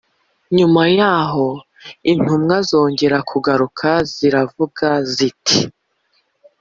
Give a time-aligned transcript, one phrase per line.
[0.57, 1.47] Nyuma yaho
[2.11, 5.57] intumwa zongera kugaruka ziravuga ziti